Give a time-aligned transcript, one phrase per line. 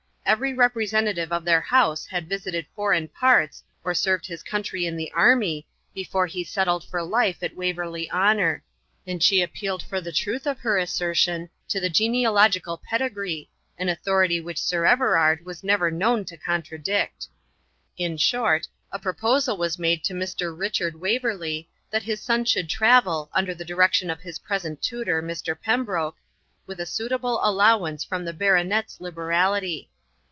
[0.23, 5.11] Every representative of their house had visited foreign parts, or served his country in the
[5.11, 8.63] army, before he settled for life at Waverley Honour,
[9.05, 14.39] and she appealed for the truth of her assertion to the genealogical pedigree, an authority
[14.39, 17.27] which Sir Everard was never known to contradict.
[17.97, 20.57] In short, a proposal was made to Mr.
[20.57, 25.59] Richard Waverley, that his son should travel, under the direction of his present tutor Mr.
[25.61, 26.15] Pembroke,
[26.65, 29.89] with a suitable allowance from the Baronet's liberality.